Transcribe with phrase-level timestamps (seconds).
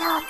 [0.00, 0.20] ノー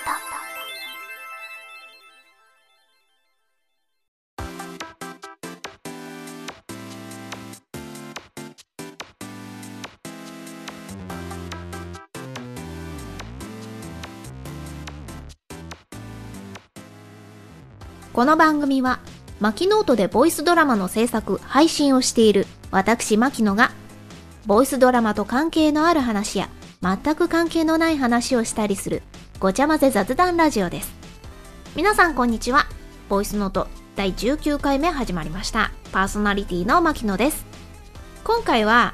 [18.11, 18.99] この番組は、
[19.39, 23.71] マキノートでボイスドラマの制作、配信をしている私、マキノが、
[24.45, 26.49] ボイスドラマと関係のある話や、
[26.81, 29.01] 全く関係のない話をしたりする、
[29.41, 30.93] ごちゃ混ぜ雑談ラジオです。
[31.75, 32.67] 皆さんこんにちは。
[33.09, 35.71] ボイスノート第19回目始まりました。
[35.91, 37.43] パーソナリティのマキノです。
[38.23, 38.93] 今回は、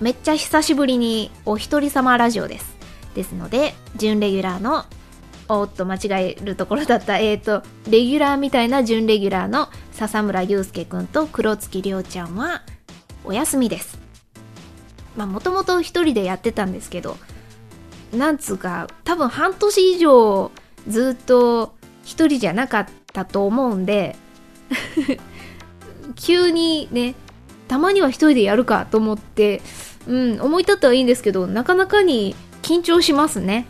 [0.00, 2.76] めっちゃ久しぶりにお一人様ラジオです。
[3.16, 4.84] ですので、準レギュラーの
[5.48, 12.62] おっと間違えるところだったえっ、ー、とレギュラーみたいな準レギュラーの笹村祐介くんと黒月亮ちゃんは
[13.24, 13.98] お休みです
[15.16, 17.16] まあもともと一人でやってたんですけど
[18.12, 20.50] なんつうか多分半年以上
[20.88, 24.16] ずっと一人じゃなかったと思うんで
[26.14, 27.14] 急にね
[27.68, 29.60] たまには一人でやるかと思って
[30.06, 33.66] うん思い立ったはいいんですけどなかなかに緊張しますね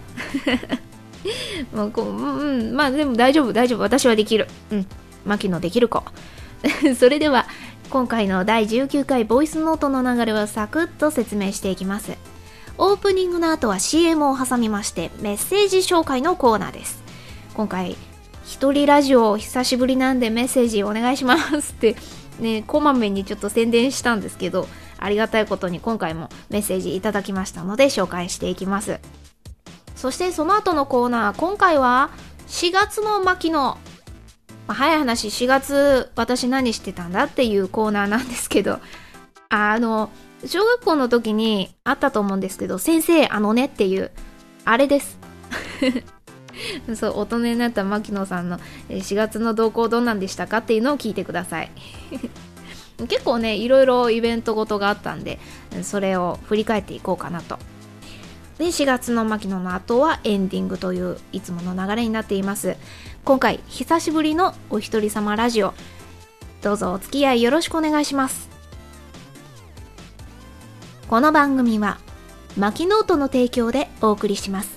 [1.72, 4.46] まあこううん、まあでも大丈夫、大丈夫、私はできる。
[4.70, 4.86] うん、
[5.24, 6.02] 牧野できる子。
[6.98, 7.46] それでは、
[7.90, 12.12] 今回の第19回ボイスノートの流れをサクッと説明していきます。
[12.78, 17.02] オープニングの後は CM を挟みまして、メッセージ紹介のコーナーです。
[17.54, 17.96] 今回、
[18.44, 21.96] 一人ラジオ久しぶりなんでメッセージお願いしますって、
[22.38, 29.00] ね、こまめにちょっと宣伝したんですけど、ありがたいことに今回もメッセージいただきましたので紹介していきます。
[29.94, 32.10] そしてその後のコーナー、今回は
[32.46, 33.78] 4月の牧野。
[34.66, 38.80] まあ、早い話、4月私何してたんだっていうコーナーなんですけど、
[39.48, 40.10] あの、
[40.44, 44.10] 小学校の時にあったと思うんですけど、先生、あのねっていう、
[44.64, 45.18] あれです。
[46.94, 51.70] そう、大人になった牧野さんの4月の動向どうなんでしたかっていうのを聞いてください。
[53.08, 55.38] 結構ね、いろいろイベントごとがあったんで、
[55.82, 57.58] それを振り返っていこうかなと
[58.58, 62.76] で4月の牧野の後はエンディングといういつもの流れになっています
[63.24, 65.74] 今回久しぶりのお一人様ラジオ
[66.62, 68.55] どうぞお付き合いよろしくお願いします
[71.08, 71.98] この番組は
[72.56, 74.70] マキノートの提供でお送りします。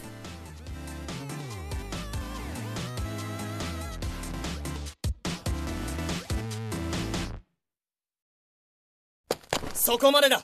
[9.74, 10.44] そこまでだ。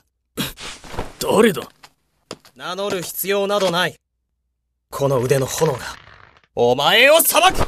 [1.22, 1.62] 誰だ？
[2.56, 3.94] 名乗る必要などない。
[4.90, 5.78] この腕の炎が、
[6.56, 7.64] お前を裁く。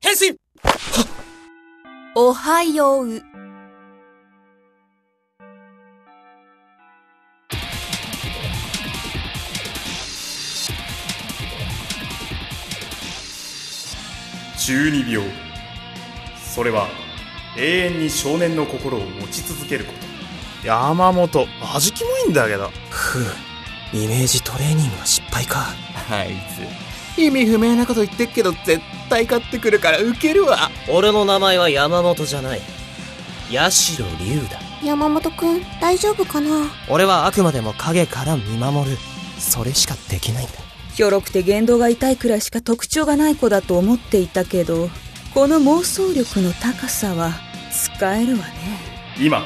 [0.00, 0.38] 変身。
[2.14, 3.22] おはよう。
[14.70, 15.22] 12秒。
[16.36, 16.86] それは
[17.58, 19.92] 永遠に少年の心を持ち続けるこ
[20.62, 20.66] と。
[20.66, 22.70] 山本マジキモいんだけど。
[22.88, 23.22] ふう。
[23.92, 25.66] イメージトレーニングは失敗か。
[26.08, 26.36] あい
[27.16, 27.20] つ。
[27.20, 30.70] 意味不明なこと言ってっけど絶対勝ってくるからウケるわ。
[30.88, 32.60] 俺の名前は山本じゃない。
[33.52, 34.60] 八代龍だ。
[34.84, 36.70] 山本くん大丈夫かな？
[36.88, 38.96] 俺はあくまでも影から見守る。
[39.36, 40.52] それしかできないんだ
[41.00, 44.90] ひょろくて言動が痛いくらいしか特徴がない子だと思っていたけど
[45.32, 47.32] この妄想力の高さは
[47.72, 48.44] 使えるわね。
[49.18, 49.42] 今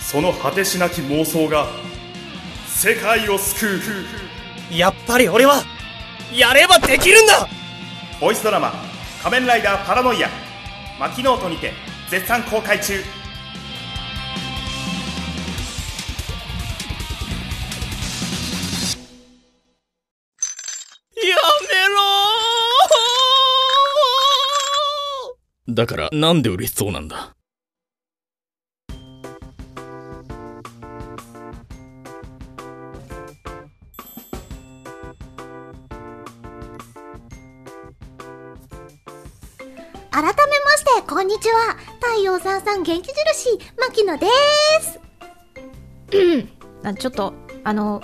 [0.00, 1.68] その果てしなき妄想が
[2.66, 3.66] 世界を救
[4.72, 4.76] う。
[4.76, 5.62] やっぱり俺は
[6.34, 7.46] やればできるんだ！
[8.20, 8.74] ボイスドラマ
[9.22, 10.28] 「仮面ライダーパラノイア」
[10.98, 11.72] マキノートにて
[12.10, 12.94] 絶賛公開中
[25.74, 27.34] だからなんで嬉しそうなんだ？
[40.12, 40.36] 改めま
[40.76, 41.76] して、こんにちは。
[42.00, 45.00] 太陽さんさん元気印、牧野でーす。
[46.84, 46.94] うん。
[46.94, 47.34] ちょっと、
[47.64, 48.00] あの、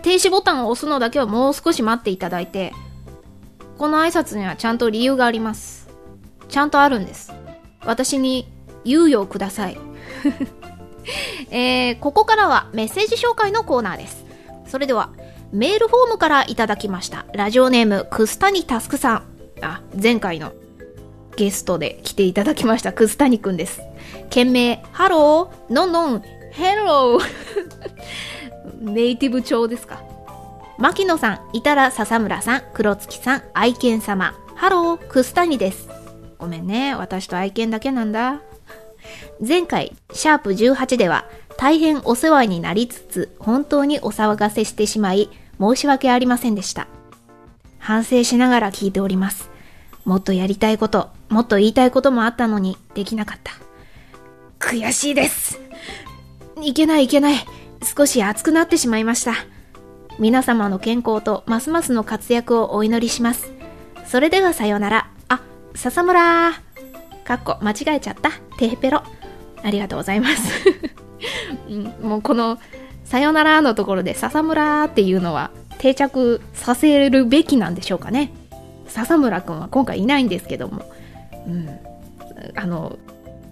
[0.00, 2.72] 停止ボタンを押すのだけはもう少し待っていただいて、
[3.76, 5.81] この挨拶にはちゃんと理由があります。
[6.52, 7.32] ちゃんとあるんです。
[7.84, 8.46] 私に
[8.84, 9.78] 猶予をください。
[11.50, 14.24] えー、ここからはメッセージ紹介のコーナーです。
[14.66, 15.10] それでは、
[15.50, 17.24] メールフォームからいただきました。
[17.32, 19.22] ラジオネーム、くすたにたすくさん。
[19.62, 20.52] あ、前回の
[21.36, 23.80] ゲストで来ていただきました、くずたにくんです。
[24.28, 26.22] 件名、ハロー、ノンノン、
[26.52, 27.22] Hello。
[28.92, 30.02] ネイティブ調ですか
[30.76, 34.34] 牧野さん、いたら笹村さん、黒月さん、愛犬様。
[34.54, 36.01] ハロー、クスタニです。
[36.42, 38.40] ごめんね、私と愛犬だけなんだ。
[39.46, 41.24] 前回、シャープ18では、
[41.56, 45.30] 大変お世話になりつつ、本当にお騒がせしてしまい、
[45.60, 46.88] 申し訳ありませんでした。
[47.78, 49.50] 反省しながら聞いております。
[50.04, 53.52] もっとやりたいこと、もっと言いたいこともあったのに、できなかった。
[54.58, 55.60] 悔しいです。
[56.60, 57.36] いけないいけない。
[57.84, 59.34] 少し熱くなってしまいました。
[60.18, 63.52] 皆様の健康とますますの活躍をお祈りします。
[64.06, 65.11] それではさようなら。
[65.74, 66.52] 笹村
[67.24, 68.30] かっこ間違えちゃった。
[68.58, 69.02] テーペロ。
[69.62, 70.66] ありがとうございます。
[72.02, 72.58] もうこの、
[73.04, 78.32] さよならのところで笹村っていうのは定着させるべきなんでしょうかね。
[78.86, 80.84] 笹村くんは今回いないんですけども。
[81.46, 81.68] うん。
[82.56, 82.98] あの、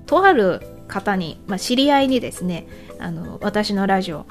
[0.07, 2.67] とある方に、まあ、知り合いにですね、
[2.99, 4.27] あの、私のラジオ、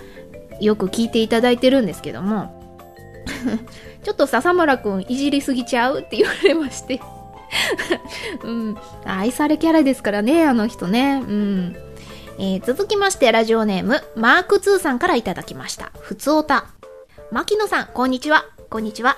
[0.59, 2.55] よく聞いていただいてるんですけども、
[4.03, 6.99] ちょっと笹村くんいじりすぎちゃうって言われまして。
[8.43, 8.77] うん。
[9.05, 11.23] 愛されキャラですからね、あの人ね。
[11.27, 11.75] うん。
[12.37, 15.91] えー続きまして、ラジオネーム、マーク2さんからいただきました。
[15.99, 16.67] ふつおた。
[17.31, 18.45] 牧野さん、こんにちは。
[18.69, 19.17] こんにちは。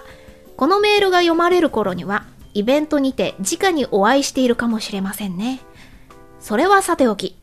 [0.58, 5.60] このメールが読まれる頃には、イベントにて直にお会いしているかもしれませんね。
[6.40, 7.38] それはさておき、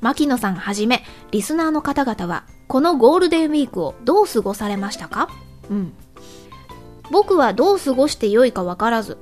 [0.00, 5.28] 牧野さんはじめ、リスナーの方々は、このゴールデンウィークをどう過ごされましたか？
[5.68, 5.92] うん。
[7.10, 9.18] 僕はどう過ごしてよいかわからず、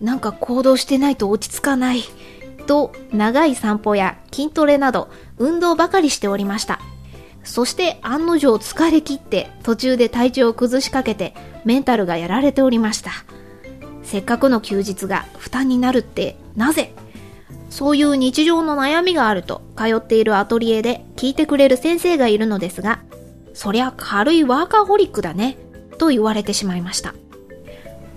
[0.00, 2.02] なんか行動してないと落ち着かない、
[2.66, 5.08] と、長い散歩や筋トレなど、
[5.38, 6.80] 運動ばかりしておりました。
[7.42, 11.34] そして案の定疲れ切って途中で体調を崩しかけて
[11.66, 13.10] メンタルがやられておりました。
[14.02, 16.94] せっかくの休日が負担になるってなぜ？
[17.68, 23.02] そういう日常の悩みがあると通っているアトリエで聞いてくれる先生がいるのですが、
[23.52, 25.58] そりゃ軽いワーカーホリックだね、
[25.98, 27.14] と言われてしまいました。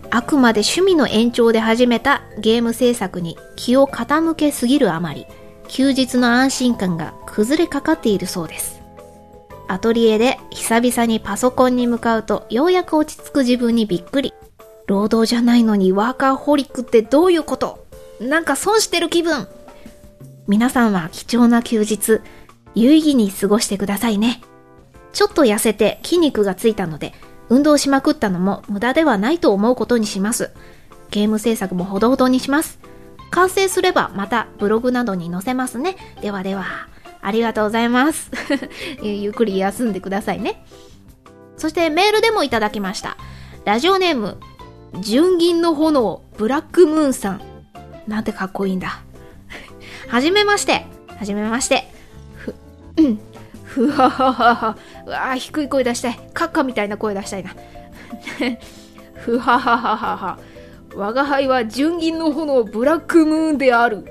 [0.09, 5.25] あくまで趣味の延長で始めたゲーム制作に気を傾けすぎるあまり、
[5.68, 8.81] 休日の安心感が崩れかかっているそうです。
[9.68, 14.33] アトリエで久々にパソコンに向かうとようやく落ち着く自分にびっくり。
[14.88, 17.86] 労働じゃないのにワーカーホリックってどういうこと？
[18.21, 19.48] なんか損してる気分
[20.48, 22.21] 皆さんは貴重な休日、
[22.74, 24.42] 有意義に過ごしてくださいね。
[25.12, 27.13] ちょっと痩せて筋肉がついたので、
[27.50, 30.52] 運動しまくったのも無駄ではないと思うことにします。
[31.12, 32.80] ゲーム制作もほどほどにします。
[33.32, 35.96] 完成すればまたブログなどに載せますね。
[36.22, 36.66] ではでは、
[37.22, 38.32] ありがとうございます。
[39.02, 40.66] ゆっくり休んでくださいね。
[41.58, 43.18] そしてメールでもいただきました。
[43.66, 44.38] ラジオネーム、
[45.02, 47.42] 純銀の炎、ブラックムーンさん。
[48.08, 49.02] なんてかっこいいんだ。
[50.08, 50.86] はじめまして。
[51.18, 51.92] はじめまして。
[52.36, 52.56] ふ、
[52.98, 53.20] うん。
[53.66, 54.78] ふわははは。
[55.07, 56.19] うわー低い声出したい。
[56.33, 57.56] カッカみたいな声出したいな。
[59.15, 60.38] ふははははは。
[60.95, 64.06] 我が輩は純銀の炎ブラックムーンである。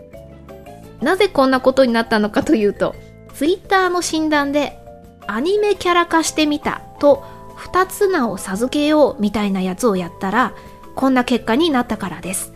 [1.02, 2.94] なぜこんなことになったのかというと、
[3.34, 4.78] ツイッターの診断で、
[5.26, 7.22] アニメキャラ化してみたと、
[7.56, 10.54] 二つ名を授けようみたいなやつをやったら、
[10.94, 12.54] こんな結果になったからです。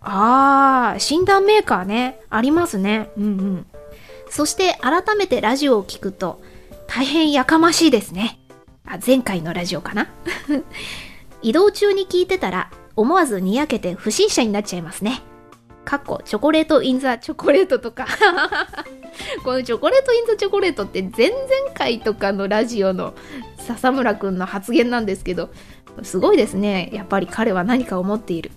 [0.00, 3.10] あー、診断メーカーね、ありますね。
[3.18, 3.66] うんうん。
[4.28, 6.40] そして改めてラジオを聞くと、
[6.92, 8.40] 大変やかましいですね。
[8.84, 10.08] あ、前回のラジオかな？
[11.40, 15.22] 移動中に聞いてたら、思わずにやけて不審者になっちゃいますね。
[15.84, 18.08] かっこ、チョコレートインザチョコレートとか。
[19.44, 21.40] このチョコレートインザチョコレートって前々
[21.74, 23.14] 回とかのラジオの
[23.58, 25.50] 笹村くんの発言なんですけど、
[26.02, 26.90] すごいですね。
[26.92, 28.50] やっぱり彼は何かを持っている。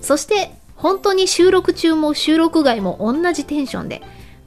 [0.00, 4.00] そして、本当に収録中も収録外も同じテンションで、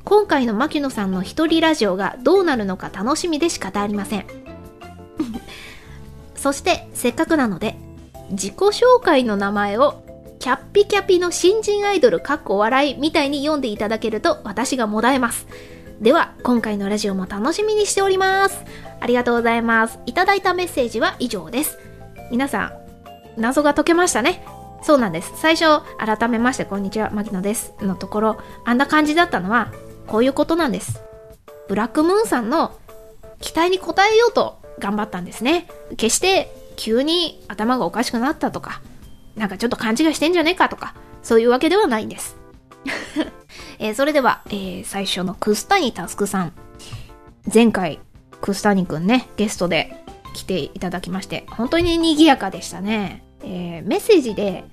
[0.03, 4.25] 今回の牧野さんの一人ラジオがどうなるのか楽しみで仕方ありません。
[6.35, 7.77] そして、せっかくなので、
[8.31, 10.03] 自己紹介の名前を、
[10.39, 15.45] キャッピキャピの新人アイドルかっこ笑いみたいに読んでいただけると私がもだえます。
[16.01, 18.63] では、今回のラジオも楽しみにしております。
[18.99, 19.99] ありがとうございます。
[20.07, 21.77] いただいたメッセージは以上です。
[22.31, 22.71] 皆さん、
[23.39, 24.43] 謎が解けましたね。
[24.81, 25.31] そうなんです。
[25.35, 27.73] 最初、改めまして、こんにちは、牧野です。
[27.81, 29.71] のところ、あんな感じだったのは、
[30.11, 31.01] こういうことなんです。
[31.69, 32.77] ブラックムーンさんの
[33.39, 35.67] 期待に応えようと頑張ったんですね。
[35.95, 38.81] 決して、急に頭がおかしくなったとか、
[39.37, 42.35] なんかちょっと勘違いしてんじゃねえかとか、そういうわけではないんです。
[43.79, 46.51] えーそれでは、えー最初のクスタニタスクさん。
[47.51, 48.01] 前回、
[48.41, 50.03] クスタニくんね、ゲストで
[50.33, 53.23] 来ていただきまして、本当に賑やかでしたね。
[53.43, 54.65] えーメッセージで、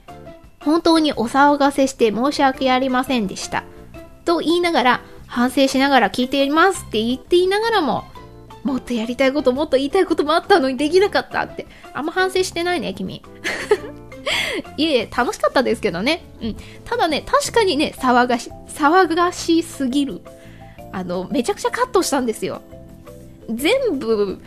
[0.58, 3.62] 本当にお騒がせして申し訳ありませんでした。
[4.24, 8.04] と言いながら、反省しながら聞いていますって言っていながらも、
[8.64, 13.22] もっとやりたいこともっと言いたいこともあったのにできなかったってあんま反省してないね君。
[14.76, 20.20] いえ楽しかったですけどね、うん、ただね確かにね騒がし騒がしすぎる。
[20.92, 22.62] あのめちゃくちゃカットしたんですよ。
[23.50, 24.38] 全部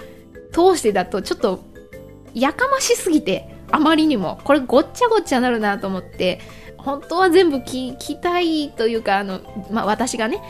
[0.51, 1.63] 通してだとちょっと
[2.33, 4.39] やかましすぎてあまりにも。
[4.43, 6.41] これごっちゃごっちゃなるなと思って
[6.83, 10.41] 本当は全部聞きたいというかあの、まあ、私がね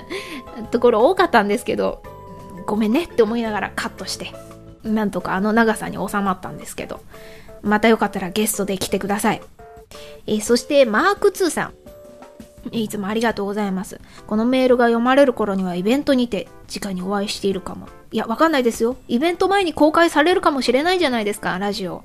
[0.70, 2.02] ところ多かったんですけど
[2.66, 4.32] ごめんねって思いながらカットして
[4.82, 7.00] なんとかあの長さに収まったんですけど
[7.62, 9.42] またよかったらゲストで来てください
[10.26, 11.74] えーそしてマーク2さん
[12.72, 14.00] いつもありがとうございます。
[14.26, 17.88] このメールが読まれる頃にはイベントにて直にお会いしているかも。
[18.12, 18.96] いや、わかんないですよ。
[19.08, 22.04] イベント前に公開されるかもしれないじゃないですか、ラジオ。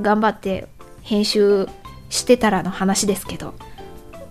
[0.00, 0.66] 頑張って
[1.02, 1.68] 編集
[2.12, 3.54] してたらの話ですけど。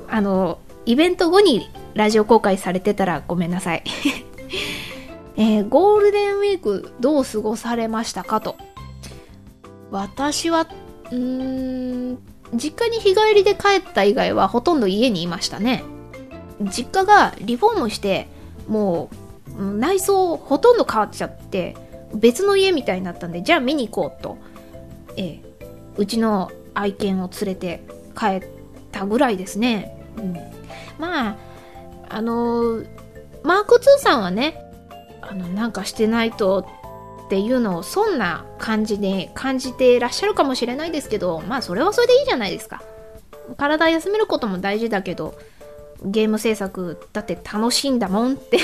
[0.08, 3.84] あの、イベント後にラジオ公開されてたらごめんなさい。
[5.36, 8.56] えーゴールデンウィークどう過ごされましたかと。
[9.90, 10.68] 私は、
[11.12, 11.18] うー
[12.14, 12.18] ん、
[12.54, 15.84] 実家に日帰りで帰った以外はほとんど家にいましたね
[16.60, 18.28] 実家がリフォームして
[18.68, 19.10] も
[19.58, 21.76] う内装ほとんど変わっちゃって
[22.14, 24.38] 別の家みたいになったんでじゃあ見に行こうと、
[25.18, 25.52] ええ
[25.98, 27.84] うちの愛犬を連れて
[28.18, 28.50] 帰っ
[28.92, 30.34] たぐらいですね、うん、
[31.00, 31.38] まあ
[32.10, 32.84] あの
[33.44, 34.62] マーク2さんはね
[35.22, 36.68] あのなんかしてないと
[37.26, 42.84] っていうのをそんな感じで感じてらっしゃるかもしれないですけどまあそれはそれでいいじゃないですか。
[43.58, 45.36] 体休めることも大事だけど
[46.04, 48.58] ゲーム制作だって楽しいんだもんって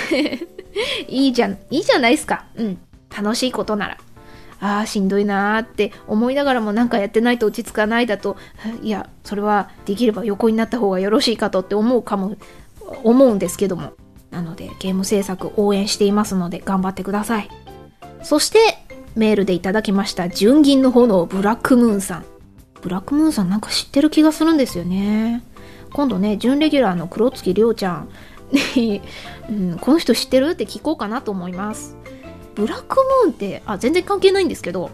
[1.07, 2.45] いいじゃんいいじゃないですか。
[2.55, 2.79] うん。
[3.15, 3.97] 楽しいことなら
[4.59, 8.37] ああしんどいなーって思いながらもなんかやってないと落ち着かないだと
[8.81, 12.35] いやそれはできれば横になった方がよろしいかとって思うかも
[13.03, 13.93] 思うんですけども。
[14.31, 17.49] なのでゲーム制作応援していますので頑張ってください。
[18.23, 18.59] そして
[19.15, 22.25] メールでいただきました純銀の炎ブラックムーンさん。
[22.81, 25.43] ブラックムーンさんなんか知ってる気がするんですよね。
[25.93, 28.09] 今度ね準レギュラーの黒月亮ちゃん
[28.75, 29.01] に、
[29.49, 30.51] うん、この人知ってる？
[30.51, 31.95] って聞こうかなと思います。
[32.57, 34.89] ブラックムーンってあ全然関係ないんですけど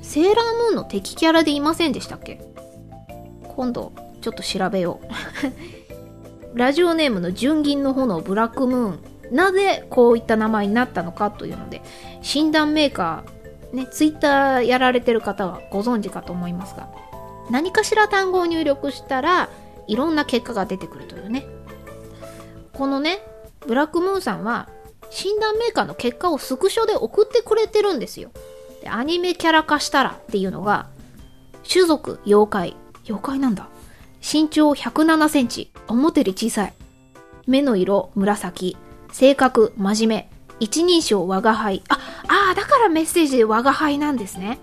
[0.00, 2.40] セーラームーンの敵キャラでいませんでしたっけ？
[3.48, 5.08] 今度ちょっと調べよう。
[6.56, 9.00] ラジオネームの純銀の炎ブラックムーン。
[9.32, 11.82] なぜこういった名前になったのかというので
[12.20, 16.88] 診断メーカーねツイッターやられてる方はご存知かと思いますが
[17.50, 19.48] 何かしら単語を入力したら
[19.88, 21.46] いろんな結果が出てくるというね。
[22.74, 23.20] このね
[23.66, 24.68] ブラックムーンさんは
[25.10, 28.30] 診断メーカーの結果をスクショで送ってくれてるんですよ。
[28.82, 30.88] でアニメキャラ化したらっていうのが
[31.68, 32.76] 種族妖怪。
[33.04, 33.68] 妖怪なんだ。
[34.20, 35.70] 身長107センチ。
[35.88, 36.74] 表より小さい。
[37.46, 38.76] 目の色紫。
[39.12, 40.30] 性格真面目。
[40.60, 41.82] 一人称我が輩。
[41.88, 44.58] ああーだからメッセージで我が輩なんですね。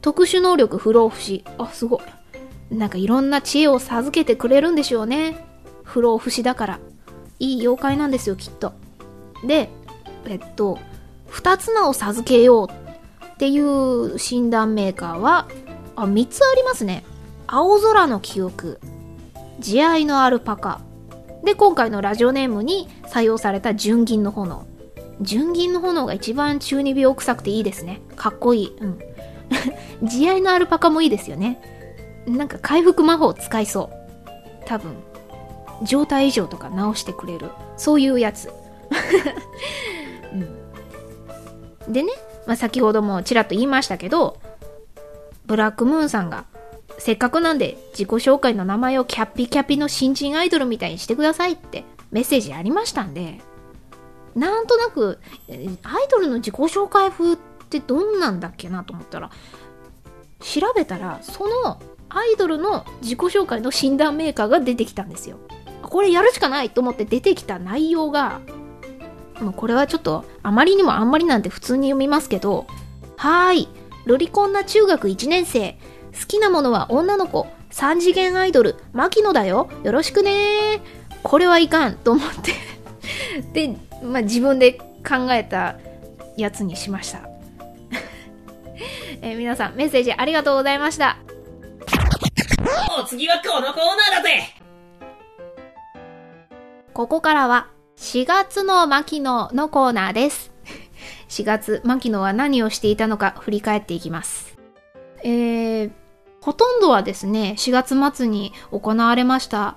[0.00, 1.44] 特殊能力不老不死。
[1.58, 2.74] あすごい。
[2.74, 5.46] なんかいろんな知恵を授けてくれるんでしょうね。
[5.84, 6.80] 不老不死だから。
[7.38, 8.72] いい妖怪なんですよきっと
[9.44, 9.68] で
[10.26, 10.78] えっと
[11.26, 15.48] 二つ名を授けようっていう診断メーカーは
[15.96, 17.04] あ3つありますね。
[17.46, 18.80] 青空の記憶
[19.58, 20.80] 慈愛のアルパカ。
[21.44, 24.66] で今回のラジオネームに採用された純銀の炎。
[25.20, 28.00] 純銀の炎が一番中二病臭くていいですね。
[28.16, 28.76] かっこいい。
[28.80, 28.98] うん。
[30.02, 31.60] 慈愛のアルパカもいいですよね。
[32.26, 34.66] なんか回復魔法使いそう。
[34.66, 34.92] 多分。
[35.82, 37.50] 状態異常とか直してくれる。
[37.76, 38.50] そういうやつ、
[41.88, 42.12] でね、
[42.46, 44.40] まあ、先ほどもちらっと言いましたけど
[45.46, 46.44] ブラックムーンさんが
[46.98, 53.40] せっかくなんで自己紹介の名前をキャッピキャピの新人アイドルみたいにしてくださいってメッセージありましたんで
[54.34, 55.18] なんとなく
[55.48, 57.36] アイドルの自己紹介風っ
[57.68, 59.30] てどんなんだっけなと思ったら
[60.40, 65.38] 調べたらそのアイドルの自己紹介の診断メーカーが出てきたんですよ。
[65.82, 68.40] これやるしかないと思って出てきた内容が
[69.42, 72.66] もうこれはちょっとあまりにもあんまりなんて普通に読みますけど
[73.16, 73.68] はーい。
[74.04, 75.78] ロリコンな中学1年生。
[76.18, 77.46] 好きなものは女の子。
[77.70, 78.76] 3次元アイドル。
[78.92, 79.70] 牧野だよ。
[79.84, 80.82] よろしくね。
[81.22, 82.52] これはいかんと思って。
[83.68, 85.76] で、まあ、自分で考えた
[86.36, 87.20] やつにしました、
[89.22, 91.16] えー皆さんメッセージありがとうございました。
[92.98, 94.54] お次はこのコーナーだぜ。
[96.92, 97.68] ここからは
[98.02, 100.50] 4月の牧野のコーナーです。
[101.30, 104.58] 4月、牧野は何をしていたのか振り返っていきます。
[105.22, 105.90] えー、
[106.40, 109.76] ほとんどはですね、4月末に行われました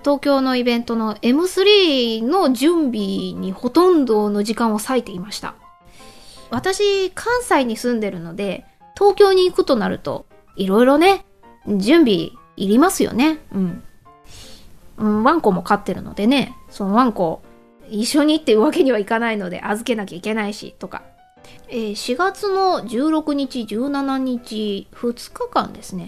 [0.00, 5.54] 東京のイベントの M3 の準備にほとんどの時間を割いていました。
[6.48, 8.64] 私、関西に住んでるので、
[8.96, 10.24] 東京に行くとなると、
[10.56, 11.26] いろいろね、
[11.66, 13.40] 準備いりますよね。
[13.52, 13.84] うん。
[14.98, 17.42] うん、ワンコも飼ってるのでね、そのワンコ、
[17.88, 21.02] 一緒にっていうわけにはいかないので預けなきゃいけないし、とか。
[21.68, 26.06] えー4月の16日、17日、2日間ですね。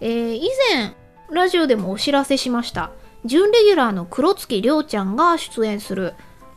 [0.00, 0.94] えー以前、
[1.30, 2.90] ラジオでもお知らせしました。
[3.26, 6.14] 準レギュラーの黒月亮ちゃんが出演する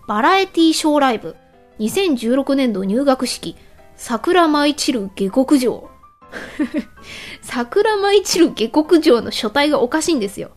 [0.07, 1.35] バラエティショーライブ
[1.79, 3.55] 2016年度入学式
[3.95, 5.89] 桜舞い散る下克上
[7.41, 10.51] 桜舞い散る下克上の書体がおかしいんですよ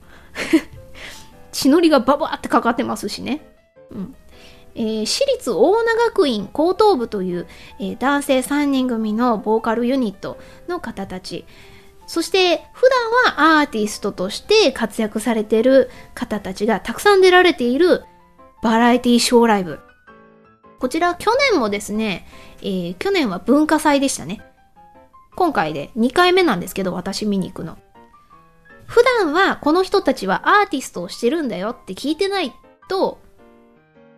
[1.52, 3.42] 血のりがババーってかかってますしね。
[3.90, 4.16] うん。
[4.74, 7.46] えー私立大名学院高等部という、
[7.78, 11.44] えー男性3人組のボーカルユニットの方たち。
[12.06, 12.90] そして、普
[13.36, 18.04] 段はアーティストとして活躍されてる方たちがたくさん出られている
[18.62, 19.78] バラエティショーライブ。
[20.80, 22.26] こちら去年もですね、
[22.60, 24.40] えー去年は文化祭でしたね。
[25.34, 27.78] 今回で2回目なんですけど、私見に行くの。
[28.92, 32.52] 普段はこの人たちはアーティストをしてるんだよって聞いてない
[32.90, 33.18] と、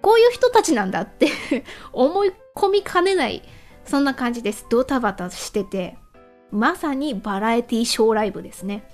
[0.02, 1.28] こういう人たちなんだって
[1.92, 3.44] 思い込みかねない、
[3.84, 4.66] そんな感じです。
[4.68, 5.96] ドタバタしてて、
[6.50, 8.90] まさにバラエティショーライブですね。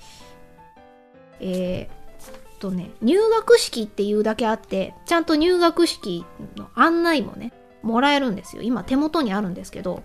[1.41, 8.61] えー、とね、入学式っていうだけあって、ちゃんと入学式の案内もね、もらえるんですよ。
[8.61, 10.03] 今手元にあるんですけど、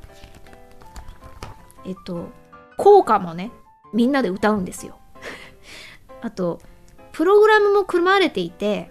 [1.86, 2.30] えっと、
[2.78, 3.52] 校歌もね、
[3.94, 5.00] みんなで歌うんですよ。
[6.26, 6.60] あと、
[7.12, 8.90] プログラムも組まれていて、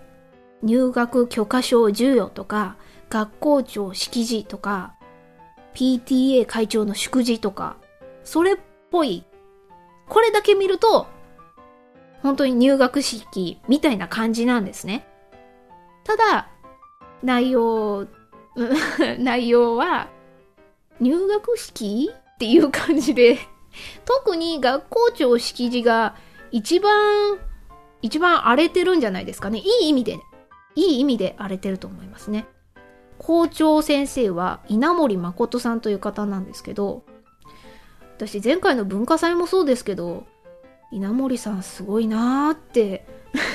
[0.63, 2.77] 入学許可証授与とか、
[3.11, 4.95] 学校長式辞とか、
[5.75, 7.77] PTA 会長の祝辞とか、
[8.23, 8.57] それっ
[8.93, 9.27] ぽい。
[10.09, 11.09] これだけ見ると、
[12.23, 15.05] 本当に入学式みたいな感じなんですね。
[16.05, 16.49] ただ、
[17.25, 18.07] 内容、
[19.19, 20.09] 内容は、
[21.01, 23.41] 入学式っていう感じで、
[24.05, 26.15] 特に学校長式辞が
[26.55, 27.41] 一番、
[28.01, 29.59] 一番荒れてるんじゃないですかね。
[29.59, 30.21] いい意味で、
[30.77, 32.47] いい意味で荒れてると思いますね。
[33.19, 37.03] 校長先生は稲森誠さんという方なんですけど、
[38.17, 40.27] 私前回の文化祭もそうですけど、
[40.93, 43.05] 稲森さんすごいなーって、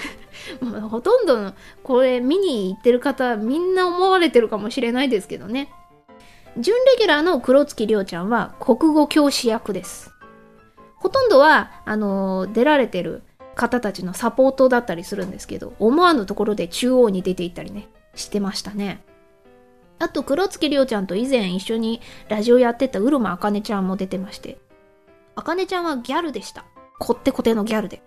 [0.60, 5.72] まあほとんどのこれ見に行ってる方みんな思われてるかもしれないですけどね。
[6.58, 10.12] 準レギュラーの黒月亮ちゃんは国語教師役です。
[11.00, 13.24] ほとんどは、あの出られてる
[13.56, 19.02] 方たちのサポートだったりするんですけど、思わぬところで中央に出ていったりね、してましたね。
[19.98, 24.58] あと、黒月亮ちゃんと以前一緒にラジオやってたうるまあかねちゃんも出てまして、
[25.36, 26.66] あかねちゃんはギャルでした。
[27.00, 28.02] こってこてのギャルで。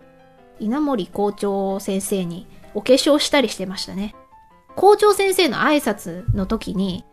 [0.59, 4.15] 稲森校長先生にお化粧したりしてましたね。
[4.77, 7.05] 校長先生の挨拶の時に、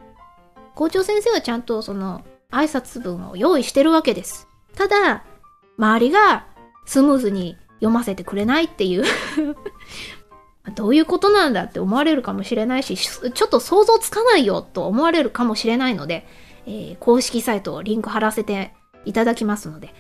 [0.76, 4.48] 校長先生はちゃんとその挨拶文を用意してるわけです。
[4.76, 5.24] ただ、
[5.80, 6.46] 周りが
[6.86, 9.06] スムーズに読ませてくれないっていう
[10.76, 16.28] どういうことなんだって思われるかもしれないし、ちょっと想像つかないよと思われるかもしれないので、
[16.68, 18.74] えー公式サイトをリンク貼らせて
[19.06, 19.96] いただきますので、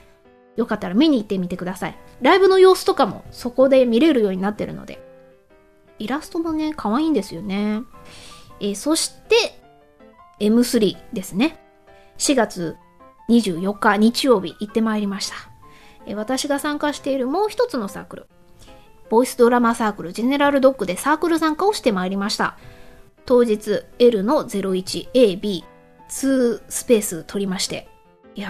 [0.58, 1.98] よかったら見に行ってみてください。
[2.22, 5.02] ライブの様子とかもそこで見れるようになってるので、
[5.98, 7.82] イラストもね、可愛いんですよね。
[8.60, 9.60] えーそして、
[10.40, 11.60] M3 ですね。
[12.18, 12.76] 4月
[13.30, 15.49] 24日日曜日行ってまいりました。
[16.16, 18.28] 私が参加しているもう一つのサークル、
[19.10, 22.58] ボイスドラマサークルジェネラルドッグでサークル参加をしてまいりました。
[23.26, 25.64] 当日 L の 01AB2
[26.08, 27.88] スペース取りまして。
[28.36, 28.50] いや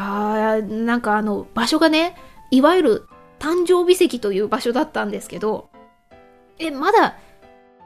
[0.59, 2.15] ー、なんかあの場所がね、
[2.51, 3.07] いわゆる
[3.39, 5.69] 誕生日席という場所だったんですけど、
[6.59, 7.17] え、まだ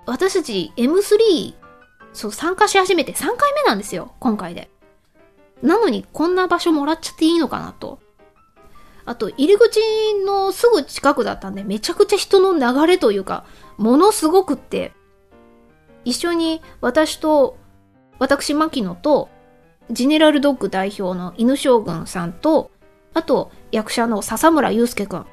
[0.05, 1.55] 私たち M3
[2.13, 4.69] そう参加し始めて3回目なんですよ、今回で。
[5.62, 7.99] なのにこんな場所もらっちゃっていいのかなと。
[9.05, 9.79] あと、入り口
[10.25, 13.45] のすぐ近くだったんで、めちゃくちゃ人の流れというか、
[13.77, 14.93] ものすごくって、
[16.05, 17.57] 一緒に私と、
[18.19, 19.29] 私、牧野と、
[19.91, 22.71] ジェネラルドッグ代表の犬将軍さんと、
[23.13, 25.25] あと、役者の笹村祐介くん。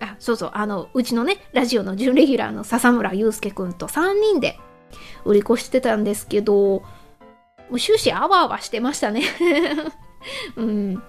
[0.00, 4.58] あ、そうそう、あの、うちのね、ラジオの準レギュラーの笹村祐介くんと3人で
[5.24, 6.82] 売り越してたんですけど、も
[7.72, 9.22] う終始あわあわしてましたね。
[10.56, 11.02] うん。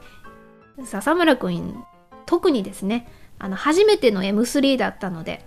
[0.84, 1.84] 笹村くん、
[2.26, 3.08] 特にですね、
[3.40, 5.46] あの、初めての M3 だったので、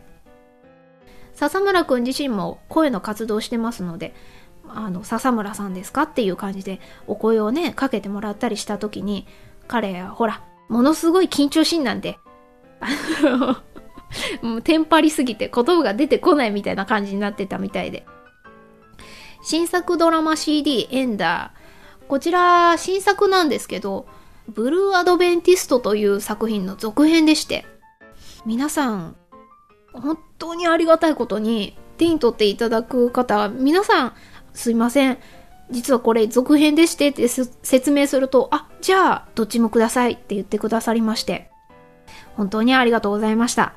[1.35, 4.15] 笹村くん自身も声の活動してますので、
[4.69, 9.27] あの、笹村さんですかっていう感じでお声をね、かけてもらったりした時に、
[9.67, 12.19] 彼は、ほら、ものすごい緊張しんなんで、
[14.43, 18.05] もうテンパりすぎて言葉が出てこないみたいな感じになってたみたいで。
[19.43, 22.07] 新作ドラマ CD エンダー。
[22.07, 24.07] こちら新作なんですけど、
[24.51, 27.67] ブルーアドベンティストという作品の続編でして、
[28.45, 29.17] 皆さん、
[29.93, 34.13] 本当にありがたいことに手に取っていただく方、皆さん、
[34.53, 35.19] すいません。
[35.71, 41.51] 実はこれ続編でしてって説明すると、あ、じゃあ、どっちもくださいって言ってくださりまして、
[42.35, 43.75] 本当にありがとうございました。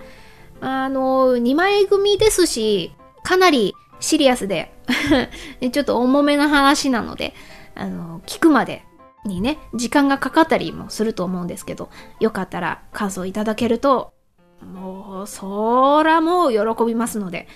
[0.62, 4.73] あの、2枚組ですし、かなりシリアスで
[5.71, 7.33] ちょっと重めな話なので、
[7.75, 8.86] あの、聞くまで
[9.25, 14.13] にね、時間がかかったりもすると思うんですけど、よかったら感想いただけると、
[14.62, 17.47] もう、そらもう喜びますので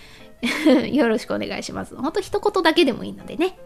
[0.91, 1.95] よろしくお願いします。
[1.95, 3.58] ほんと一言だけでもいいのでね。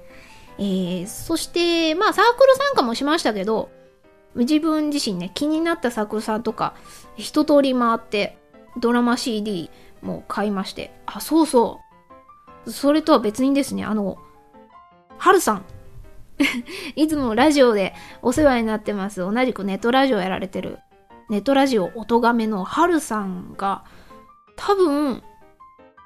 [0.57, 3.69] えー、そして、まあサークル参加もしましたけど、
[4.35, 6.75] 自分自身ね、気になったサークルさんとか、
[7.15, 8.37] 一通り回って、
[8.77, 9.69] ドラマ CD
[10.01, 11.79] も買いまして、あ、そうそ
[12.65, 12.71] う。
[12.71, 14.17] それとは別にですね、あの、
[15.17, 15.65] はるさん。
[16.95, 19.19] いつもラジオでお世話になってます。
[19.19, 20.79] 同じくネットラジオやられてる、
[21.29, 23.83] ネットラジオ音亀のはるさんが、
[24.55, 25.23] 多分、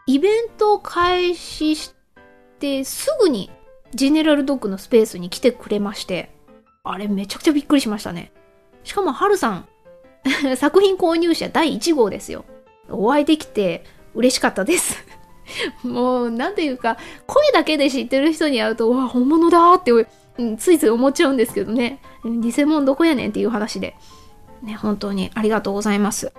[0.07, 1.95] イベントを開始し
[2.59, 3.49] てすぐに
[3.93, 6.31] ジェネラルドッグのスペースに来てくれまして、
[6.83, 8.31] あれめちゃくちゃびっくりしましたね。
[8.83, 9.67] しかもはるさん、
[10.57, 12.45] 作品購入者第1号ですよ。
[12.89, 15.03] お会いできて嬉しかったです
[15.83, 19.91] もう、なんていうか、声だけで知ってる人に会うと、わ、本物だって、
[20.37, 21.99] うん、ついつい思っちゃうんですけどね。
[22.23, 23.95] 偽物どこやねんっていう話で。
[24.61, 26.33] ね、本当にありがとうございます。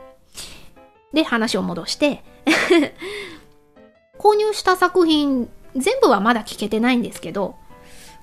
[1.12, 2.24] で、話を戻して
[4.18, 7.56] 購入した作品、全部はまだ聞けてないんですけど、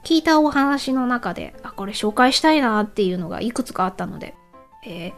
[0.03, 4.35] 聞いたお話の中で、あ、これ紹介したいなっていうのがいくつかあったので、
[4.85, 5.13] え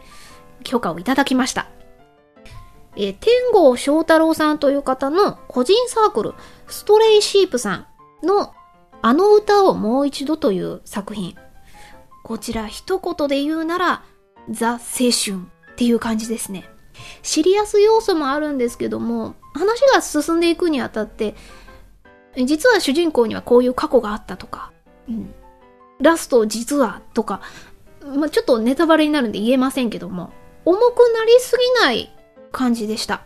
[0.60, 1.66] ー、許可をいただきました。
[2.96, 6.34] えー、天郷翔太郎さんという方の個人サークル、
[6.66, 7.86] ストレイシープさん
[8.26, 8.54] の
[9.02, 11.36] あの歌をもう一度という作品。
[12.22, 14.02] こちら一言で言うなら、
[14.50, 15.36] ザ・青春
[15.72, 16.68] っていう感じですね。
[17.22, 21.34] シリアス要素もあるんですけども、話が進んでいくにあたって、
[22.44, 24.72] 実は主人公にはこういう過去があったとか、
[25.08, 25.34] うん、
[26.00, 27.40] ラスト実はとか、
[28.04, 30.32] まあ、ちょっとネタバレになるんで言えませんけども、
[30.64, 32.14] 重くなりすぎない
[32.52, 33.22] 感じでした。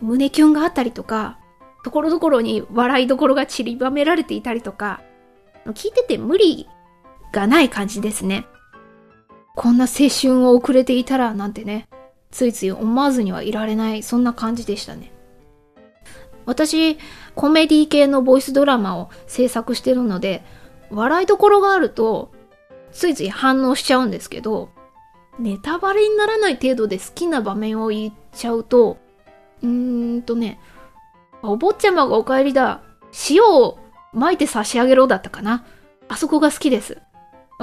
[0.00, 1.38] 胸キュンがあったりとか、
[1.84, 5.02] ところどころに笑いどころが散りばめられていたりとか、
[5.66, 6.66] 聞いてて無理
[7.32, 8.46] がない感じですね。
[9.54, 11.88] こんな青春を遅れていたらなんてね、
[12.30, 15.12] ついつい思わずにはいられない、そんな感じでしたね。
[16.46, 16.98] 私、
[17.34, 20.42] コメディ系のボイスドラマを制作してるので、
[20.90, 22.32] 笑いどころがあると、
[22.92, 24.70] ついつい反応しちゃうんですけど、
[25.38, 28.98] ネタバレにならない程度で好きな場面を言っちゃうと、
[29.62, 30.60] うーんとね、
[31.50, 32.80] お坊ちゃまがお帰りだ。
[33.30, 33.78] 塩を
[34.14, 35.64] 撒いて差し上げろだったかな。
[36.08, 36.98] あそこが好きです。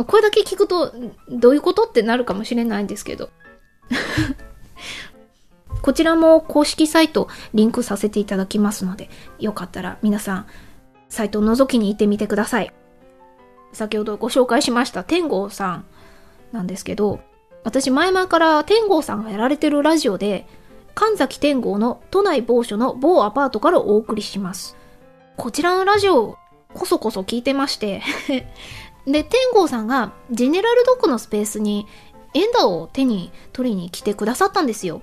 [0.07, 0.93] これだけ聞くと、
[1.29, 3.29] どういうことってなるかもしれないんですけど。
[5.81, 10.45] こちらも公式サイトリンクさせていただきますので、よかったら皆さん、
[11.09, 12.73] サイトを覗きに行ってみてください。
[13.73, 15.85] 先ほどご紹介しました天狗さん
[16.51, 17.19] なんですけど、
[17.63, 20.47] 私前々から天狗さんがやられてるラジオで、
[20.95, 24.75] 神崎天狗の都内某所の某アパートからお送りします。
[25.37, 26.37] こちらのラジオ、
[26.73, 28.01] こそこそ聞いてまして
[29.05, 31.87] で、天狗さんがジェネラルドッグのスペースに
[32.33, 35.01] エンダーを手に取りに来てくださったんですよ。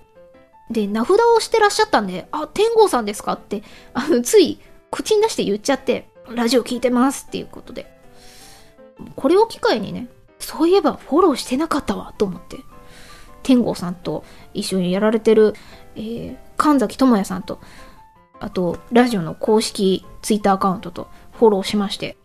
[0.70, 3.62] で、名札をしてらっしゃったんで、あ、天狗さんですかって、
[3.94, 7.90] あの、つい口に出して言っちゃって、ラジオ聞いてますっていうことで。
[9.16, 12.59] これを機会にね、そういえばフォローしてなかったわと思って、
[13.42, 14.24] 天狗さんと
[14.55, 15.55] 一緒にやられてる、
[15.96, 17.61] えー、神崎智也さんと、
[18.40, 22.16] あと、ラジオの公式ツイッターアカウントとフォローしまして。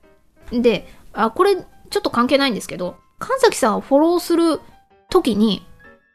[0.52, 4.60] で、あ、これ、ちょっと関係ないんですけど、神崎さんをフォローする
[5.10, 5.66] 時に、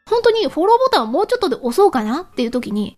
[0.09, 2.97] 本当にフォローボタンをもうちょっとで押そうかなっていう時に、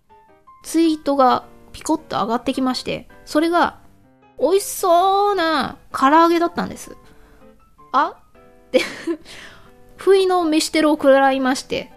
[0.63, 3.79] ツイートがピコッと上がってきまして、それが、
[4.39, 6.97] 美味しそうな唐揚げだったんです。
[7.91, 8.15] あ？
[8.67, 8.81] って
[10.01, 11.91] 不意の飯テロを食らいまして、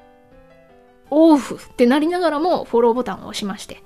[1.09, 3.83] オーフってなりながらもフォローボタンを押しまして。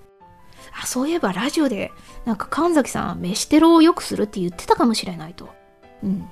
[0.82, 1.92] あ、そういえばラジオで、
[2.24, 5.48] なんか神崎さんは飯テロをよくするって言ってたかもしれないと。
[6.02, 6.28] うん。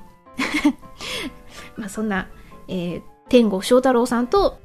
[1.79, 2.27] まあそんな、
[2.67, 4.59] えー、天狗翔太郎さんと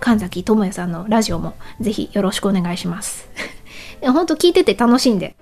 [0.00, 3.28] 神崎智也さんのラジオもぜひよろしくお願いします。
[4.00, 5.36] ほんと聞いてて楽しんで、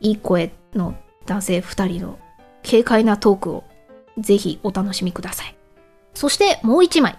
[0.00, 0.94] いい声の
[1.26, 2.18] 男性二人の
[2.66, 3.64] 軽快なトークを
[4.16, 5.54] ぜひお楽しみください。
[6.14, 7.18] そしてもう一枚。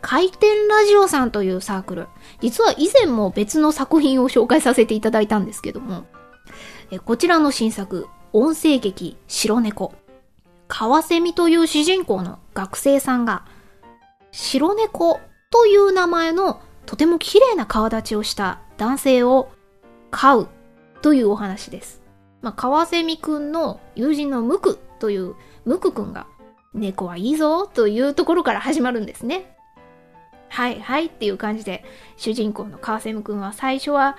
[0.00, 2.06] 回転ラジオさんというサークル。
[2.40, 6.06] 実は以前も別の作品を紹介させていただいたんですけども、
[6.92, 9.94] えこちらの新作、音声劇白猫。
[10.68, 13.44] カワセミという主人公の学生さんが、
[14.30, 19.50] 白猫という名前のとても綺麗な顔立ちをした男性を
[20.10, 20.48] 飼う
[21.02, 22.02] というお話です。
[22.42, 26.26] まあ、カワセミくんの友人のムクというムクくんが
[26.76, 29.56] 猫はいいぞというところから始まるんですね。
[30.48, 31.84] はいはいっていう感じで
[32.16, 34.16] 主人公のカワセミくんは最初は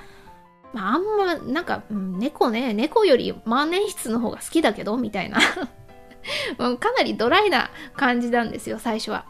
[0.73, 5.39] まあ、あんま、なんか、うん猫ね、猫より万年筆の方が好きだけど、みたいな。
[6.59, 9.25] うんかなりドライな感じなんですよ、最初は。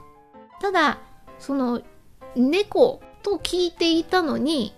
[0.59, 0.97] ただ、
[1.39, 1.81] その、
[2.35, 4.73] 猫と聞いていたのに、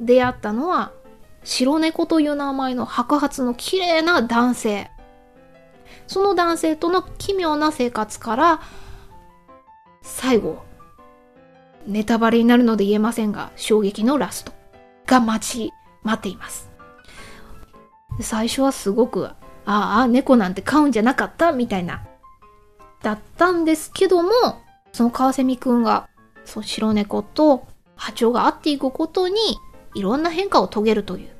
[0.00, 0.92] 出会ったのは、
[1.44, 4.90] 白猫という名前の白髪の綺麗な男性。
[6.06, 8.60] その男性との奇妙な生活から、
[10.02, 10.62] 最後、
[11.86, 14.52] ネタバレになるので言えませんが、衝撃のラスト
[15.06, 16.70] が待ち、待っています。
[18.20, 19.26] 最初はすごく、
[19.66, 22.04] ああ、猫なんて飼うんじゃなかったみたいな、
[23.02, 24.30] だったんですけども、
[24.92, 26.08] その川蝉くんが、
[26.44, 29.36] そう、白猫と波長が合っていくことに、
[29.94, 31.33] いろんな変化を遂げるという。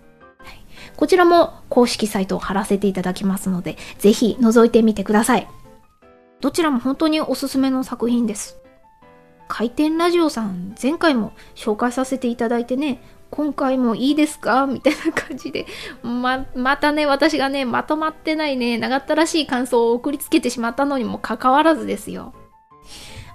[0.96, 5.48] こちらも公式サイトを貼らせていただきますので、ぜひ覗いてみてください。
[6.40, 8.58] どちらも本当におすすめの作品です。
[9.48, 14.66] 回転ラジオさん、前回も紹介させていただいてね、今回もいいですか？
[14.66, 15.66] みたいな感じで、
[16.02, 22.32] ま、またね、私がね、まとまってないね、長ったらしい感想を送りつけてしまったのにもかかわらずですよ。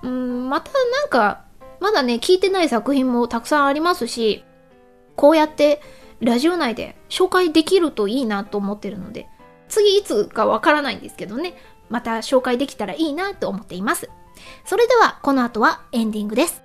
[0.02, 1.44] うん、またなんか、
[1.80, 4.44] まだね、聞いてない作品もたくさんありますし、
[5.16, 5.82] こうやって
[6.22, 9.28] ラジオ内で紹介できるといいなと思ってるので、
[9.68, 11.56] 次いつかわからないんですけどね、
[11.90, 14.10] また紹介できたらいいなと思っています。
[14.66, 16.64] それでは、この後はエンディングです。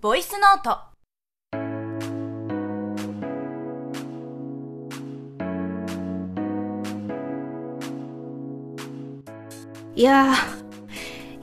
[0.00, 0.85] ボイスノート
[9.96, 10.34] いや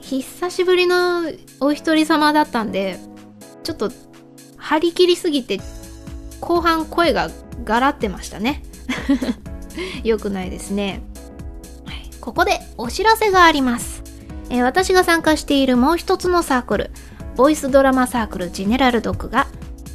[0.00, 1.24] 久しぶりの
[1.58, 3.00] お一人様だったんで、
[3.64, 3.90] ちょっと
[4.56, 5.58] 張り切りすぎて、
[6.40, 7.30] 後半声が
[7.64, 8.62] ガラってましたね。
[10.04, 11.02] よくないですね。
[12.20, 14.04] ここでお知らせがあります。
[14.50, 16.90] えー私が参加しているもう一つのサークル、
[17.34, 19.48] ボイスドラマサークルジェネラルドッグが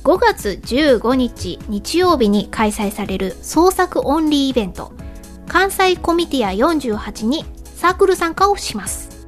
[0.04, 4.92] 5月15日日曜日に開催される創作オンリーイベント、
[5.48, 7.46] 関西コミティア48に
[7.80, 9.26] サークル参加をします。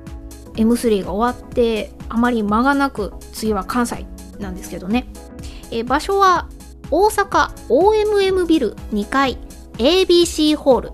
[0.56, 4.06] M3 が終わって、あまり間がなく、次は関西
[4.40, 5.08] なんですけどね。
[5.72, 6.50] え場所は
[6.90, 9.38] 大阪 OMM ビル2階
[9.78, 10.92] ABC ホール。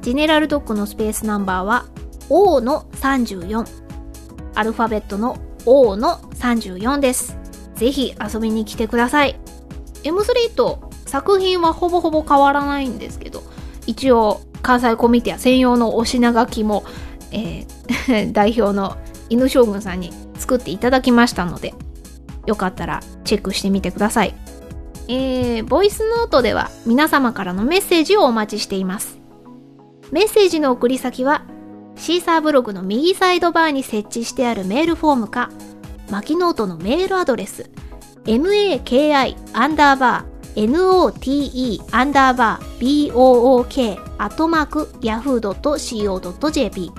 [0.00, 1.86] ジェネラルドッグのスペースナンバーは
[2.30, 3.66] O の34。
[4.54, 7.36] アルファベットの O の34です。
[7.74, 9.40] ぜひ遊びに来てください。
[10.04, 13.42] M3 と作品はほぼほぼ変わらないんですけど、
[13.88, 16.84] 一応関西コミティア専用のお品書きも、
[17.30, 18.96] えー 代表の
[19.28, 21.72] 犬将軍さんに作っていただきましたので、
[22.46, 24.34] よかったらチェックしてみてください。
[25.06, 29.20] えー、ボイスノートでは皆様からのメッセージをお待ちしています。
[30.10, 31.42] メッセージの送り先は、
[31.94, 35.50] シーサーブログの右サイドバーに設置してあるメールフォームか、
[36.10, 37.70] マキノートのメールアドレス、
[38.24, 46.92] maki アンダーバー note アンダーバー book アットマーク yahoo.co.jp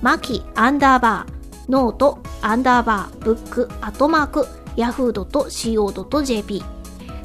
[0.00, 6.62] マキアンダーバーノートアンダーバーブックアットマーク yahoo.co.jp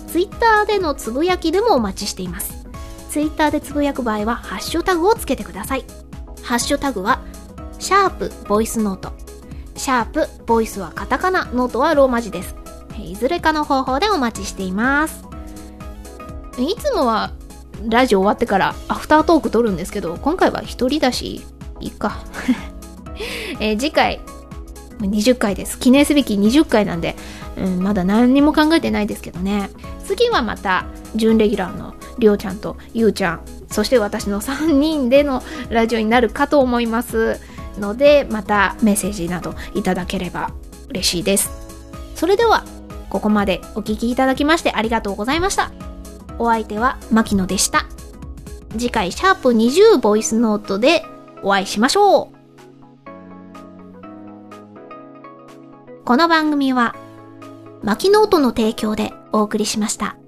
[0.10, 2.65] ツイッターでのつぶやきでもお待ちしています。
[3.12, 5.86] ツイッターでつぶやく場合はハッシュタグをつけてください。
[6.41, 7.21] ハッシュタグは、
[7.77, 9.12] シャープボイスノート。
[9.75, 12.55] シャープボイスはカタカナ、ノートはローマ字です。
[12.97, 15.29] いずれかの方法でお待ちしています。
[16.63, 17.32] いつもは
[17.88, 21.41] ラジオ終わってからアフタートーク撮るんですけど、今回は一人だし、
[21.80, 22.19] いいか。
[23.60, 24.19] えー次回、
[25.00, 25.80] 20回です。
[25.80, 27.15] 記念すべき20回なんで、
[27.58, 29.69] うん、まだ何にも考えてないですけどね。
[30.06, 33.41] 次はまた、準レギュラーのりょうちゃんとゆうちゃん、
[33.72, 37.39] そして私の3人でのラジオになるかと思います
[37.80, 40.52] ので、またメッセージなどいただければ
[40.89, 41.50] 嬉しいです。
[42.15, 42.65] それでは、
[43.10, 45.88] ここまでお聞きいただきましてありがとうございました。
[46.39, 47.86] お相手は牧野でした。
[48.71, 51.04] 次回、シャープ20ボイスノートで
[51.43, 52.39] お会いしましょう。
[56.06, 56.95] この番組は、
[57.84, 60.18] 牧ノートの提供でお送りしました。